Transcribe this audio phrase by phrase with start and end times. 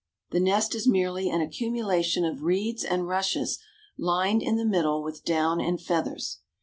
[0.31, 3.59] The nest is merely an accumulation of reeds and rushes
[3.99, 6.39] lined in the middle with down and feathers.